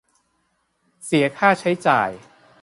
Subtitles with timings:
[1.05, 2.09] เสียค่าใช้จ่าย